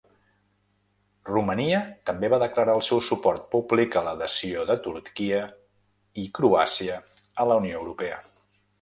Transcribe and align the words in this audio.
Romania 1.29 1.81
també 2.11 2.31
va 2.35 2.39
declarar 2.45 2.75
el 2.79 2.81
seu 2.89 3.03
suport 3.09 3.45
públic 3.53 3.99
a 3.99 4.05
l'adhesió 4.09 4.67
de 4.73 4.81
Turquia 4.89 5.45
i 6.27 6.29
Croàcia 6.41 7.01
a 7.47 7.51
la 7.53 7.65
Unió 7.65 7.81
Europea. 7.85 8.23